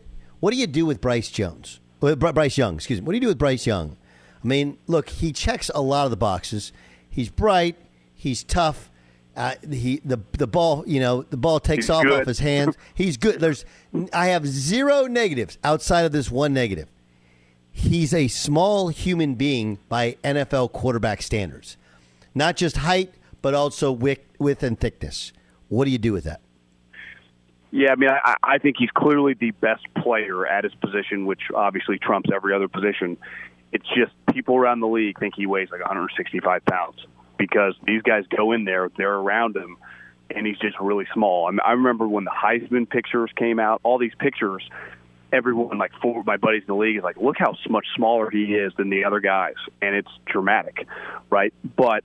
[0.40, 1.78] what do you do with Bryce Jones?
[2.00, 3.06] With Bry- Bryce Young, excuse me.
[3.06, 3.96] What do you do with Bryce Young?
[4.42, 6.72] I mean, look, he checks a lot of the boxes.
[7.08, 7.76] He's bright.
[8.14, 8.90] He's tough.
[9.36, 12.20] Uh, he the the ball, you know, the ball takes He's off good.
[12.22, 12.76] off his hands.
[12.94, 13.40] He's good.
[13.40, 13.64] There's,
[14.12, 16.88] I have zero negatives outside of this one negative.
[17.72, 21.76] He's a small human being by NFL quarterback standards,
[22.34, 25.32] not just height, but also width, and thickness.
[25.68, 26.40] What do you do with that?
[27.70, 31.40] Yeah, I mean, I, I think he's clearly the best player at his position, which
[31.54, 33.16] obviously trumps every other position.
[33.72, 37.06] It's just people around the league think he weighs like 165 pounds
[37.38, 39.78] because these guys go in there, they're around him,
[40.30, 41.46] and he's just really small.
[41.46, 44.62] I, mean, I remember when the Heisman pictures came out, all these pictures,
[45.32, 48.30] everyone, like four of my buddies in the league, is like, look how much smaller
[48.30, 50.86] he is than the other guys, and it's dramatic,
[51.30, 51.52] right?
[51.76, 52.04] But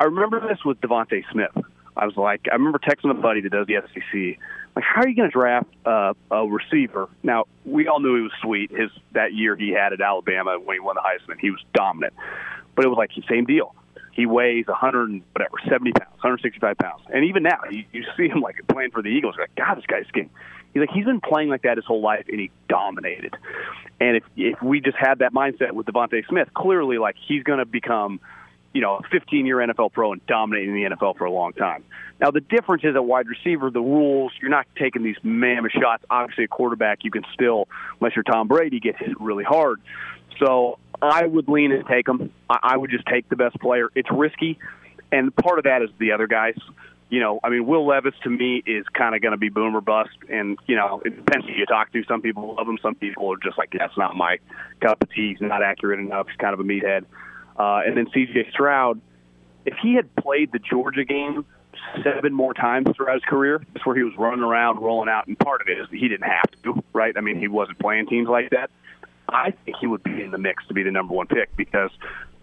[0.00, 1.64] I remember this with DeVonta Smith.
[1.96, 4.38] I was like, I remember texting a buddy that does the SEC.
[4.76, 7.08] Like, how are you going to draft uh, a receiver?
[7.24, 8.70] Now, we all knew he was sweet.
[8.70, 12.14] His that year he had at Alabama when he won the Heisman, he was dominant.
[12.76, 13.74] But it was like the same deal.
[14.12, 18.28] He weighs 100 and whatever, 70 pounds, 165 pounds, and even now you, you see
[18.28, 19.36] him like playing for the Eagles.
[19.36, 20.28] You're like, God, this guy's skinny.
[20.72, 23.36] He's like he's been playing like that his whole life, and he dominated.
[24.00, 27.58] And if if we just had that mindset with DeVonta Smith, clearly like he's going
[27.58, 28.20] to become
[28.72, 31.84] you know, a 15 year NFL pro and dominating the NFL for a long time.
[32.20, 36.04] Now, the difference is at wide receiver, the rules, you're not taking these mammoth shots.
[36.10, 37.66] Obviously, a quarterback, you can still,
[38.00, 39.80] unless you're Tom Brady, get hit really hard.
[40.38, 42.30] So I would lean and take them.
[42.48, 43.88] I I would just take the best player.
[43.94, 44.58] It's risky,
[45.10, 46.56] and part of that is the other guys.
[47.10, 49.74] You know, I mean, Will Levis to me is kind of going to be boom
[49.74, 52.04] or bust, and you know, it depends who you talk to.
[52.04, 54.38] Some people love him, some people are just like, that's not my
[54.80, 55.30] cup of tea.
[55.30, 56.28] He's not accurate enough.
[56.28, 57.04] He's kind of a meathead.
[57.58, 58.50] Uh, and then C.J.
[58.50, 59.00] Stroud,
[59.64, 61.44] if he had played the Georgia game
[62.02, 65.38] seven more times throughout his career, that's where he was running around, rolling out, and
[65.38, 67.16] part of it is he didn't have to, right?
[67.16, 68.70] I mean, he wasn't playing teams like that.
[69.28, 71.90] I think he would be in the mix to be the number one pick because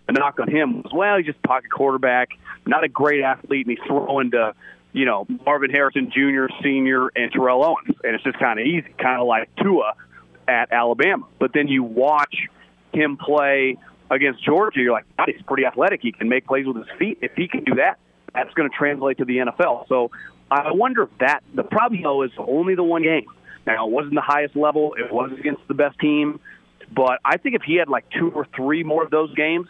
[0.07, 2.29] the knock on him was, well, he's just pocket quarterback,
[2.65, 4.53] not a great athlete, and he's throwing to,
[4.93, 8.87] you know, Marvin Harrison Jr., Senior, and Terrell Owens, and it's just kind of easy,
[8.99, 9.93] kind of like Tua
[10.47, 11.25] at Alabama.
[11.39, 12.35] But then you watch
[12.93, 13.77] him play
[14.09, 16.01] against Georgia, you're like, God, he's pretty athletic.
[16.01, 17.19] He can make plays with his feet.
[17.21, 17.97] If he can do that,
[18.33, 19.87] that's going to translate to the NFL.
[19.87, 20.11] So
[20.51, 23.25] I wonder if that the problem though is only the one game.
[23.65, 24.95] Now it wasn't the highest level.
[24.97, 26.39] It was against the best team,
[26.93, 29.67] but I think if he had like two or three more of those games,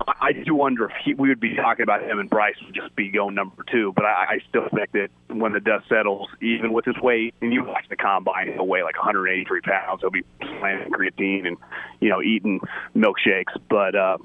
[0.00, 2.94] I do wonder if he, we would be talking about him and Bryce would just
[2.94, 3.92] be going number two.
[3.94, 7.52] But I, I still think that when the dust settles, even with his weight, and
[7.52, 10.00] you watch the combine, he'll weigh like 183 pounds.
[10.02, 11.56] He'll be slamming creatine and
[12.00, 12.60] you know eating
[12.94, 14.18] milkshakes, but uh,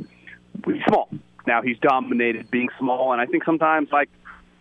[0.65, 1.09] he's small.
[1.47, 4.09] Now he's dominated being small, and I think sometimes like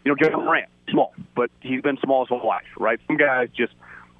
[0.04, 3.00] you know Ja Morant, small, but he's been small his whole life, right?
[3.08, 3.72] Some guys just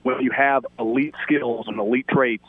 [0.03, 2.45] when you have elite skills and elite traits,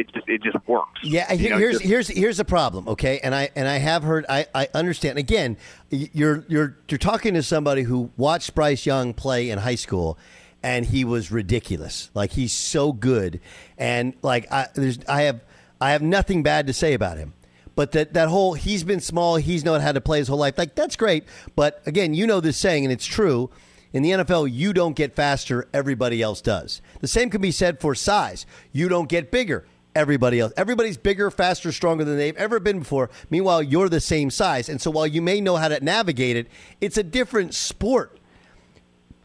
[0.00, 1.00] it just it just works.
[1.02, 2.88] Yeah, You know, here's just- here's here's the problem.
[2.88, 4.24] Okay, and I and I have heard.
[4.28, 5.18] I, I understand.
[5.18, 5.56] Again,
[5.90, 10.18] you're you're you're talking to somebody who watched Bryce Young play in high school,
[10.62, 12.10] and he was ridiculous.
[12.14, 13.40] Like he's so good,
[13.78, 15.40] and like I there's I have
[15.80, 17.34] I have nothing bad to say about him.
[17.76, 20.58] But that that whole he's been small, he's known how to play his whole life.
[20.58, 21.24] Like that's great.
[21.56, 23.50] But again, you know this saying, and it's true.
[23.92, 26.80] In the NFL, you don't get faster, everybody else does.
[27.00, 28.46] The same can be said for size.
[28.70, 30.52] You don't get bigger, everybody else.
[30.56, 33.10] Everybody's bigger, faster, stronger than they've ever been before.
[33.28, 34.68] Meanwhile, you're the same size.
[34.68, 36.48] And so while you may know how to navigate it,
[36.80, 38.18] it's a different sport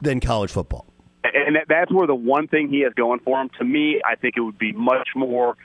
[0.01, 0.85] than college football.
[1.23, 3.49] and that's where the one thing he has going for him.
[3.59, 5.55] To me, I think it would be much more.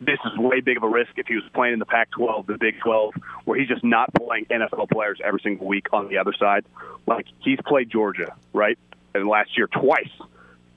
[0.00, 2.58] This is way big of a risk if he was playing in the Pac-12, the
[2.58, 3.14] Big 12,
[3.44, 6.66] where he's just not playing NFL players every single week on the other side.
[7.06, 8.78] Like he's played Georgia, right,
[9.14, 10.10] and last year twice,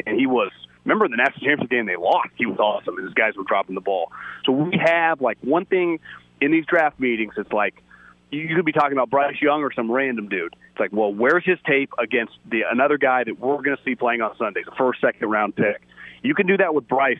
[0.05, 0.51] and he was.
[0.87, 2.29] Remember in the national championship game they lost?
[2.37, 4.09] He was awesome, and his guys were dropping the ball.
[4.45, 5.99] So we have like one thing
[6.39, 7.33] in these draft meetings.
[7.35, 7.83] It's like
[8.31, 10.55] you could be talking about Bryce Young or some random dude.
[10.71, 13.95] It's like, well, where's his tape against the another guy that we're going to see
[13.95, 15.81] playing on Sundays, a first, second round pick?
[16.23, 17.19] You can do that with Bryce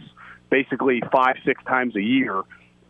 [0.50, 2.44] basically five, six times a year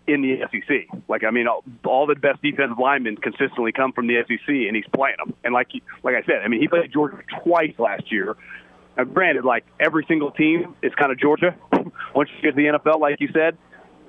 [0.05, 1.01] in the SEC.
[1.07, 4.75] Like, I mean, all, all the best defensive linemen consistently come from the SEC, and
[4.75, 5.33] he's playing them.
[5.43, 5.69] And like,
[6.03, 8.37] like I said, I mean, he played Georgia twice last year.
[8.97, 11.55] Now, granted, like every single team is kind of Georgia.
[12.15, 13.57] Once you get to the NFL, like you said,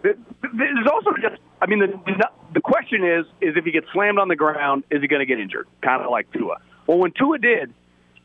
[0.03, 4.28] there's also just, I mean, the the question is, is if he gets slammed on
[4.28, 5.66] the ground, is he going to get injured?
[5.82, 6.57] Kind of like Tua.
[6.86, 7.74] Well, when Tua did,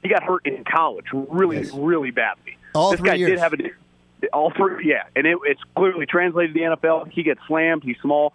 [0.02, 1.74] he got hurt in college really, yes.
[1.74, 2.58] really badly.
[2.74, 3.32] All this guy years.
[3.32, 3.58] did have a
[4.32, 7.12] all three, yeah, and it, it's clearly translated to the NFL.
[7.12, 7.84] He gets slammed.
[7.84, 8.34] He's small.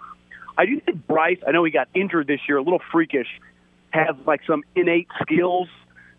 [0.58, 1.38] I do think Bryce.
[1.46, 3.28] I know he got injured this year, a little freakish.
[3.90, 5.68] Has like some innate skills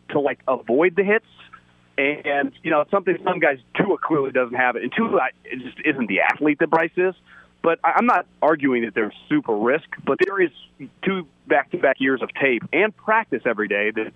[0.10, 1.26] to like avoid the hits.
[2.00, 5.78] And you know, something some guys Tua clearly doesn't have it, and Tua it just
[5.86, 7.16] isn't the athlete that Bryce is.
[7.62, 10.52] But I'm not arguing that there's super risk, but there is
[11.04, 13.92] two back-to-back years of tape and practice every day.
[13.92, 14.14] That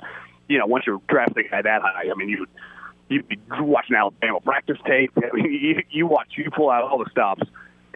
[0.47, 2.47] you know, once you're drafting guy that high, I mean, you
[3.09, 5.11] you'd be watching Alabama practice tape.
[5.36, 7.43] You, you watch, you pull out all the stops.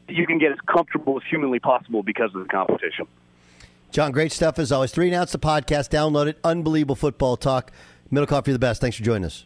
[0.10, 3.08] You can get as comfortable as humanly possible because of the competition.
[3.92, 4.92] John, great stuff as always.
[4.92, 5.90] Three announce the podcast.
[5.90, 6.40] Download it.
[6.44, 7.72] Unbelievable football talk.
[8.12, 8.82] Middlekauff, the best.
[8.82, 9.46] Thanks for joining us.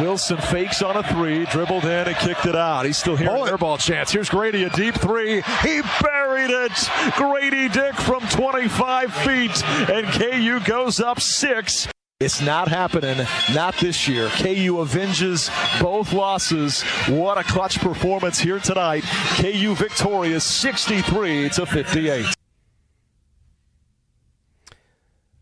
[0.00, 2.86] Wilson fakes on a three, dribbled in and kicked it out.
[2.86, 3.30] He's still here.
[3.30, 4.10] Air ball chance.
[4.10, 5.42] Here's Grady, a deep three.
[5.62, 6.90] He buried it.
[7.16, 11.88] Grady Dick from 25 feet, and KU goes up six.
[12.20, 14.28] It's not happening, not this year.
[14.28, 16.82] KU avenges both losses.
[17.08, 19.04] What a clutch performance here tonight.
[19.36, 22.26] KU victorious 63 to 58.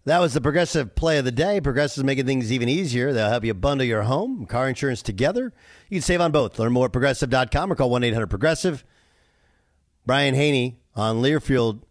[0.09, 1.61] That was the progressive play of the day.
[1.61, 3.12] Progressive is making things even easier.
[3.12, 5.52] They'll help you bundle your home and car insurance together.
[5.90, 6.59] You can save on both.
[6.59, 8.84] Learn more at progressive.com or call 1 800 Progressive.
[10.06, 11.82] Brian Hanni on Learfield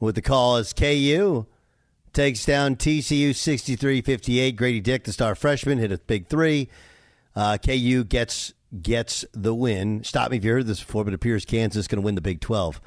[0.00, 1.46] with the call as KU
[2.12, 4.56] takes down TCU 63 58.
[4.56, 6.68] Grady Dick, the star freshman, hit a big three.
[7.36, 8.52] Uh, KU gets
[8.82, 10.02] gets the win.
[10.02, 12.16] Stop me if you heard this before, but it appears Kansas is going to win
[12.16, 12.80] the Big 12.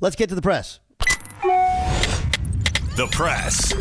[0.00, 0.78] Let's get to the press.
[2.96, 3.72] The press.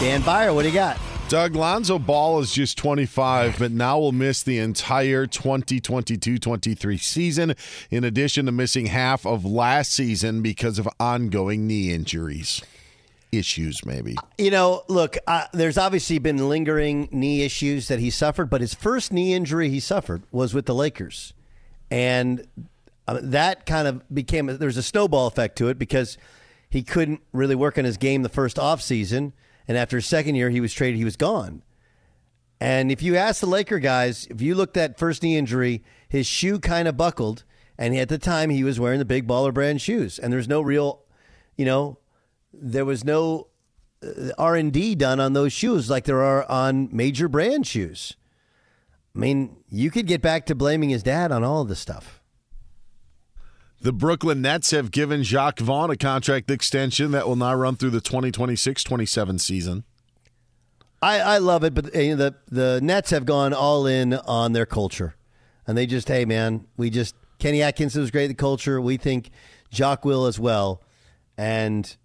[0.00, 0.98] Dan Beyer, what do you got?
[1.28, 7.54] Doug Lonzo Ball is just 25, but now will miss the entire 2022 23 season,
[7.90, 12.62] in addition to missing half of last season because of ongoing knee injuries.
[13.30, 14.16] Issues, maybe.
[14.38, 18.72] You know, look, uh, there's obviously been lingering knee issues that he suffered, but his
[18.72, 21.34] first knee injury he suffered was with the Lakers.
[21.90, 22.46] And
[23.06, 26.16] uh, that kind of became, there's a snowball effect to it because
[26.70, 29.32] he couldn't really work on his game the first offseason.
[29.66, 31.62] And after his second year, he was traded, he was gone.
[32.60, 36.26] And if you ask the Laker guys, if you looked at first knee injury, his
[36.26, 37.44] shoe kind of buckled.
[37.78, 40.18] And at the time, he was wearing the big baller brand shoes.
[40.18, 41.02] And there's no real,
[41.56, 41.98] you know,
[42.52, 43.48] there was no
[44.02, 48.16] uh, R&D done on those shoes like there are on major brand shoes.
[49.14, 52.17] I mean, you could get back to blaming his dad on all of this stuff.
[53.80, 57.90] The Brooklyn Nets have given Jacques Vaughn a contract extension that will now run through
[57.90, 59.84] the 2026 27 season.
[61.00, 64.14] I, I love it, but eh, you know, the the Nets have gone all in
[64.14, 65.14] on their culture,
[65.66, 68.80] and they just, hey man, we just Kenny Atkinson was great at the culture.
[68.80, 69.30] We think
[69.72, 70.82] Jacques will as well,
[71.36, 71.96] and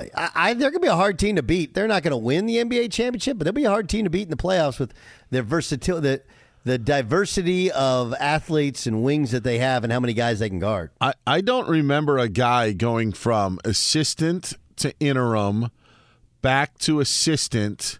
[0.00, 1.74] I, I, they're going to be a hard team to beat.
[1.74, 4.10] They're not going to win the NBA championship, but they'll be a hard team to
[4.10, 4.92] beat in the playoffs with
[5.30, 6.24] their versatility,
[6.64, 10.58] the, diversity of athletes and wings that they have, and how many guys they can
[10.58, 10.90] guard.
[11.00, 15.70] I, I don't remember a guy going from assistant to interim,
[16.42, 17.98] back to assistant,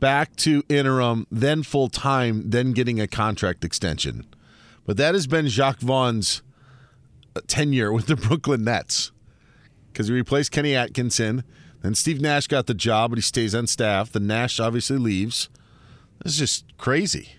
[0.00, 4.26] back to interim, then full time, then getting a contract extension.
[4.84, 6.42] But that has been Jacques Vaughn's
[7.36, 9.12] uh, tenure with the Brooklyn Nets
[9.92, 11.44] because he replaced Kenny Atkinson.
[11.82, 14.10] Then Steve Nash got the job, but he stays on staff.
[14.10, 15.48] The Nash obviously leaves.
[16.22, 17.36] This is just crazy.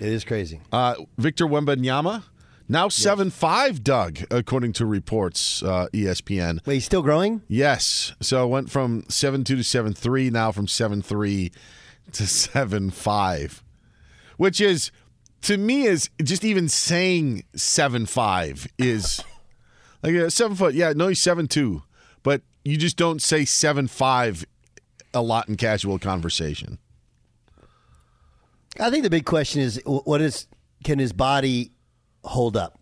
[0.00, 0.60] It is crazy.
[0.72, 2.24] Uh, Victor Wembanyama,
[2.68, 3.36] now seven yes.
[3.36, 3.84] five.
[3.84, 6.64] Doug, according to reports, uh, ESPN.
[6.66, 7.42] Wait, he's still growing?
[7.46, 8.14] Yes.
[8.20, 10.30] So it went from seven two to seven three.
[10.30, 11.52] Now from seven three
[12.12, 13.62] to seven five,
[14.36, 14.90] which is
[15.42, 19.22] to me is just even saying seven five is
[20.02, 20.74] like a seven foot.
[20.74, 21.82] Yeah, no, he's seven two
[22.22, 24.44] but you just don't say seven five
[25.12, 26.78] a lot in casual conversation.
[28.78, 30.46] I think the big question is what is
[30.84, 31.72] can his body
[32.24, 32.78] hold up?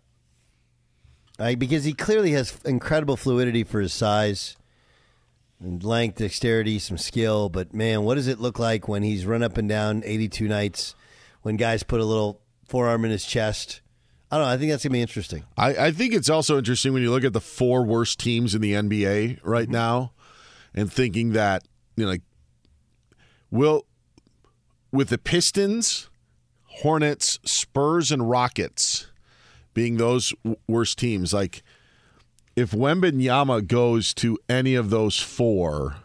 [1.39, 1.59] Right?
[1.59, 4.57] Because he clearly has incredible fluidity for his size
[5.61, 9.43] and length, dexterity, some skill, but man, what does it look like when he's run
[9.43, 10.95] up and down 82 nights
[11.43, 13.81] when guys put a little forearm in his chest?
[14.31, 14.53] I don't know.
[14.53, 15.45] I think that's going to be interesting.
[15.57, 18.61] I, I, think it's also interesting when you look at the four worst teams in
[18.61, 19.73] the NBA right mm-hmm.
[19.73, 20.13] now
[20.75, 21.67] and thinking that,
[21.97, 22.23] you know, like,
[23.51, 23.87] will,
[24.93, 26.09] with the Pistons,
[26.65, 29.09] Hornets, Spurs, and Rockets
[29.75, 30.33] being those
[30.67, 31.63] worst teams, like,
[32.57, 35.97] if Wembanyama goes to any of those four,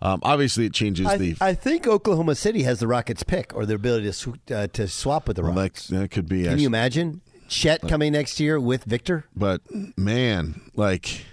[0.00, 1.36] um, obviously, it changes I, the.
[1.40, 4.88] I think Oklahoma City has the Rockets pick or their ability to sw- uh, to
[4.88, 5.88] swap with the well, Rockets.
[5.88, 6.42] That, that, could be.
[6.42, 9.26] Can actually, you imagine Chet coming next year with Victor?
[9.36, 9.60] But
[9.96, 11.24] man, like,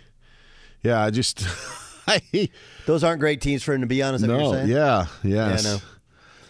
[0.83, 1.43] yeah, I just.
[2.07, 2.49] I,
[2.87, 4.25] Those aren't great teams for him to be honest.
[4.25, 5.79] No, yeah, yes, yeah, no.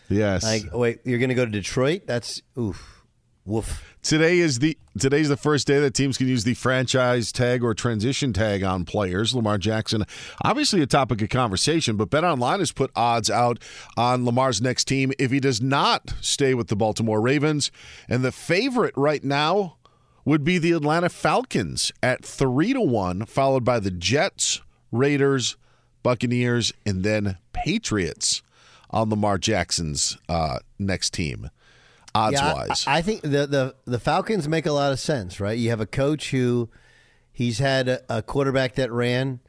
[0.09, 0.43] Yes.
[0.43, 2.03] Like, wait, you're going to go to Detroit?
[2.05, 3.03] That's oof,
[3.45, 3.85] woof.
[4.01, 7.73] Today is the today's the first day that teams can use the franchise tag or
[7.73, 9.35] transition tag on players.
[9.35, 10.05] Lamar Jackson,
[10.43, 13.59] obviously a topic of conversation, but Bet Online has put odds out
[13.97, 17.71] on Lamar's next team if he does not stay with the Baltimore Ravens,
[18.07, 19.75] and the favorite right now
[20.23, 25.57] would be the Atlanta Falcons at three to one, followed by the Jets, Raiders,
[26.03, 28.41] Buccaneers, and then Patriots
[28.89, 31.49] on Lamar Jackson's uh, next team
[32.15, 32.85] odds yeah, wise.
[32.87, 35.57] I, I, think the, the the Falcons make a lot of sense, right?
[35.57, 36.69] You have a coach who
[37.31, 39.39] he's had a, a quarterback that ran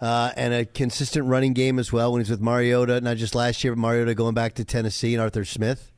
[0.00, 3.64] uh, and a consistent running game as well when he's with Mariota, not just last
[3.64, 5.90] year, but Mariota going back to Tennessee and Arthur Smith.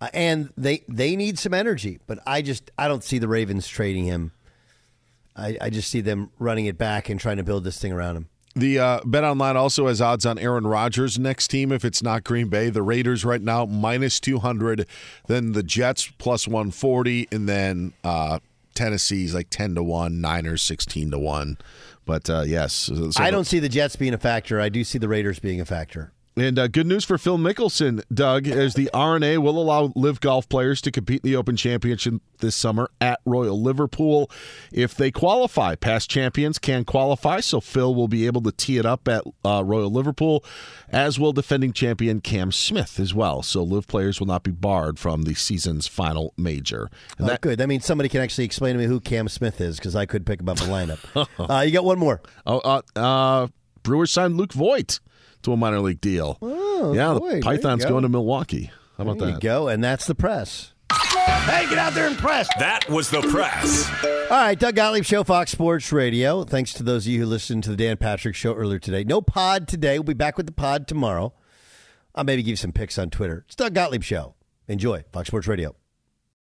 [0.00, 3.66] Uh, and they they need some energy, but I just I don't see the Ravens
[3.66, 4.32] trading him.
[5.34, 8.16] I, I just see them running it back and trying to build this thing around
[8.16, 8.28] him.
[8.58, 12.24] The uh, Bet Online also has odds on Aaron Rodgers' next team if it's not
[12.24, 12.70] Green Bay.
[12.70, 14.84] The Raiders right now minus 200,
[15.28, 18.40] then the Jets plus 140, and then uh,
[18.74, 21.58] Tennessee's like ten to one, Niners sixteen to one.
[22.04, 24.60] But uh, yes, so I don't see the Jets being a factor.
[24.60, 26.12] I do see the Raiders being a factor.
[26.38, 30.48] And uh, good news for Phil Mickelson, Doug, as the R&A will allow LIV Golf
[30.48, 34.30] players to compete in the Open Championship this summer at Royal Liverpool
[34.70, 35.74] if they qualify.
[35.74, 39.64] Past champions can qualify, so Phil will be able to tee it up at uh,
[39.64, 40.44] Royal Liverpool,
[40.90, 43.42] as will defending champion Cam Smith as well.
[43.42, 46.88] So LIV players will not be barred from the season's final major.
[47.18, 47.58] And oh, that, good.
[47.58, 50.24] That means somebody can actually explain to me who Cam Smith is because I could
[50.24, 51.28] pick him up a lineup.
[51.50, 52.22] uh, you got one more.
[52.46, 53.48] Oh, uh, uh,
[53.82, 55.00] Brewers signed Luke Voit
[55.42, 56.38] to a minor league deal.
[56.42, 57.90] Oh, yeah, boy, the Pythons go.
[57.90, 58.70] going to Milwaukee.
[58.96, 59.34] How about there that?
[59.34, 60.72] you go, and that's the press.
[60.90, 62.48] Hey, get out there and press.
[62.58, 63.88] That was the press.
[64.30, 66.44] All right, Doug Gottlieb Show, Fox Sports Radio.
[66.44, 69.04] Thanks to those of you who listened to the Dan Patrick Show earlier today.
[69.04, 69.98] No pod today.
[69.98, 71.32] We'll be back with the pod tomorrow.
[72.14, 73.44] I'll maybe give you some picks on Twitter.
[73.46, 74.34] It's Doug Gottlieb Show.
[74.66, 75.74] Enjoy Fox Sports Radio.